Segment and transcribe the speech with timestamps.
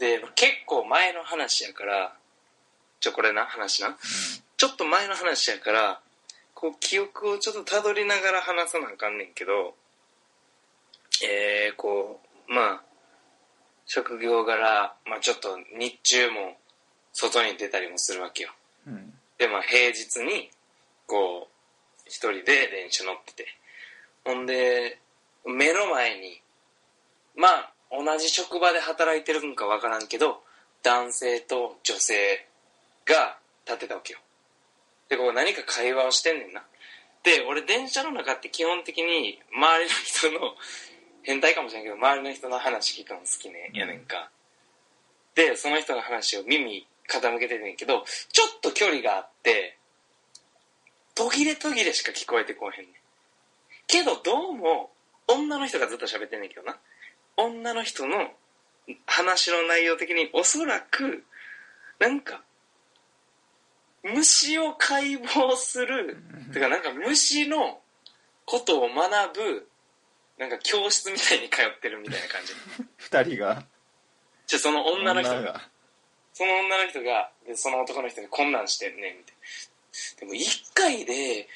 [0.00, 2.12] で結構前の話やから
[3.00, 3.96] ちょこれな話な、
[4.56, 6.00] ちょっと前の話やから
[6.54, 9.74] こう記憶をちょっとたどりながら話さなあかんねんけど
[11.22, 12.82] えー、こうまあ
[13.86, 16.56] 職業柄、まあ、ちょっと日中も
[17.12, 18.50] 外に出たりもするわけよ。
[18.86, 19.12] うん。
[19.36, 20.50] でまあ平日に
[21.06, 23.46] こう一人で電車乗ってて。
[24.24, 24.98] ほんで
[25.46, 26.40] 目の前に
[27.34, 30.42] まあ同じ職場で働いてるんかわからんけど
[30.82, 32.46] 男性と女性
[33.04, 33.36] が
[33.66, 34.20] 立ってたわけよ。
[35.08, 36.62] でこう何か会話をしてんねんな。
[37.22, 40.54] で俺電車の中って基本的に周りの人の
[41.22, 43.70] 変態かもしれんけど周りの人の話聞くの好きね。
[43.74, 44.30] やねんか。
[45.34, 49.76] でその人の話を耳傾けてんねんけどちょっと距離があって
[51.14, 52.94] 途切れ途切れしか聞こえてこへんねん。
[53.86, 54.90] けどどうも
[55.26, 56.76] 女の人がずっと喋ってんねんけどな
[57.42, 58.30] 女の人の
[59.06, 61.24] 話の内容的におそらく
[61.98, 62.42] なんか
[64.02, 66.16] 虫を解剖する
[66.52, 67.80] てかなんか虫の
[68.46, 69.68] ことを学ぶ
[70.38, 72.52] なんか教室みたいに通ってるみたいな感じ。
[72.96, 73.66] 二人が。
[74.46, 75.68] じゃあその女の人女が。
[76.32, 80.20] その女の人がでその男の人にこんなんしてんねみたいな。
[80.20, 81.46] でも1回で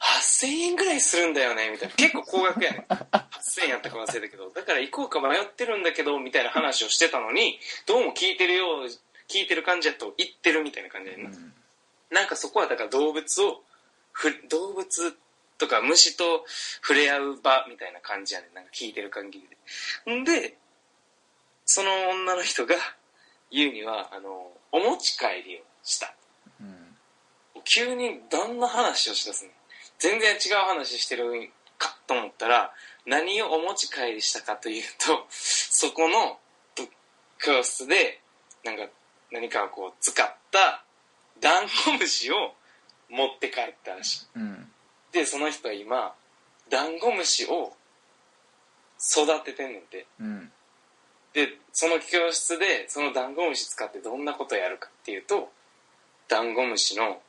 [0.00, 1.94] 8000円ぐらいするんだよねみたいな。
[1.94, 2.86] 結構高額やね
[3.60, 4.50] 8000円やったか忘れたけど。
[4.50, 8.86] だから行こうか迷ってるんだけどみたいな話をしてたのにどうも聞いてるよう
[9.28, 11.52] 聞いてる感じやと言ってるみたいな感じやな、うん。
[12.10, 13.62] なんかそこはだから動物を
[14.12, 15.16] ふ動物
[15.58, 16.44] とか虫と
[16.82, 18.54] 触れ合う場みたいな感じやねん。
[18.54, 19.48] なんか聞いてる限り
[20.06, 20.14] で。
[20.14, 20.56] んで
[21.64, 22.74] その女の人が
[23.50, 26.14] 言うにはあのお持ち帰りをした。
[26.60, 26.96] うん。
[27.64, 29.50] 急にどんな話をしだすの。
[29.98, 32.72] 全然違う話してるかと思ったら
[33.06, 36.38] 何をお持ち帰りしたかというと そこの
[36.76, 36.88] ぶ
[37.38, 38.20] 教室で
[38.64, 38.88] なんか
[39.30, 40.84] 何かをこう使った
[41.40, 42.54] ダンゴムシを
[43.08, 44.26] 持って帰ったらしい。
[44.36, 44.72] うん。
[45.10, 46.14] でその人は今
[46.68, 47.76] ダンゴムシを
[48.98, 50.06] 育ててんねんて。
[50.20, 50.52] うん。
[51.32, 55.50] でその教室でそのダンゴムシ使ってどんなことやるかっていうと
[56.28, 57.20] ダンゴムシの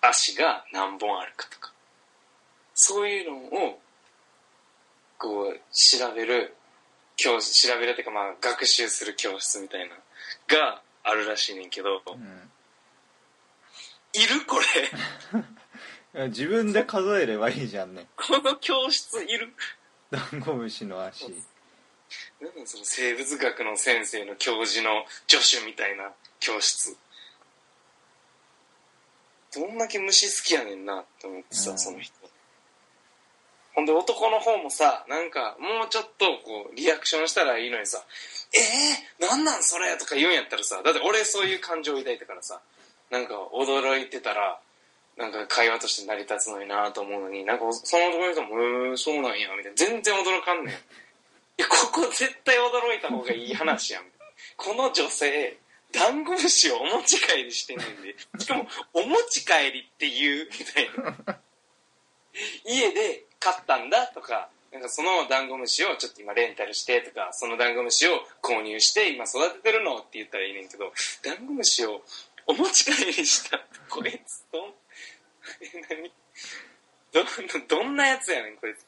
[0.00, 1.72] 足が何本あるかとか。
[2.74, 3.80] そういうのを
[5.18, 6.54] こう調べる
[7.16, 9.94] 教室調べるっていうかまあ学習する教室みたいな
[10.48, 12.50] があるらしいねんけど、うん
[14.12, 14.58] いるこ
[16.14, 16.28] れ？
[16.28, 18.06] 自分で数えればいいじゃんね。
[18.16, 19.52] この教室いる？
[20.10, 21.24] ダンゴムシの足。
[22.40, 26.96] なんその生物学の先生の教授の助手みたいな教室。
[29.54, 31.78] どんだけ虫好きやねんなって思ってさ、うん。
[31.78, 32.14] その人
[33.76, 38.02] ほんで男の方もさなんかもうちょっとこうリアクションしたらいいのにさ
[39.20, 42.60] 「えー、なんなんそれ?」とか言うんやったらさだって俺そういう感情を抱いたからさ
[43.10, 44.58] なんか驚いてたら
[45.18, 49.76] なんか会話として成り立つのになと思うのになんかその男の人も「へーそうなんや」みたいな。
[49.76, 50.74] 全然驚かんねん。
[50.74, 50.78] い
[51.58, 54.04] やここ絶対驚いた方がいい話やん。
[54.56, 55.58] この女性
[55.92, 58.16] ダンゴムシをお持ち帰りしてんねんで。
[58.38, 60.90] しかもお持ち帰りっていうみたい
[61.28, 61.40] な。
[62.64, 70.92] 家で飼ったんだとかなんかそのダンゴムシをちょっと今レンタルしてとかそのダンゴムシを購入して今育ててるのって言ったらいいねんけど
[71.22, 72.02] ダンゴムシを
[72.46, 74.74] お持ち帰りしたこいつ どん
[75.62, 76.12] え何？
[77.68, 78.84] どどんなやつやねんこいつ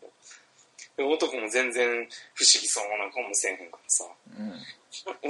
[0.98, 1.86] で男も全然
[2.34, 4.04] 不思議そうな顔もせえへんからさ。
[4.36, 4.52] うん。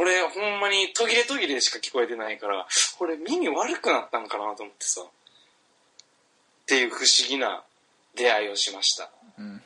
[0.00, 2.66] 俺ほんまに途切れ途切れしか聞こえてないから
[2.98, 5.02] 俺耳悪くなったんかなと思ってさ。
[5.02, 5.06] っ
[6.66, 7.64] ていう不思議な
[8.18, 9.10] 出会いをしました。
[9.38, 9.62] うん。